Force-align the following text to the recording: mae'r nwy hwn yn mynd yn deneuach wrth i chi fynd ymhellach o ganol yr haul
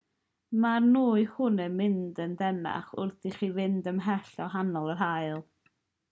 mae'r 0.61 0.85
nwy 0.93 1.25
hwn 1.33 1.59
yn 1.65 1.75
mynd 1.81 2.21
yn 2.25 2.33
deneuach 2.39 2.89
wrth 3.03 3.27
i 3.31 3.33
chi 3.35 3.49
fynd 3.57 3.89
ymhellach 3.91 4.41
o 4.47 4.47
ganol 4.55 4.89
yr 4.95 5.01
haul 5.03 5.39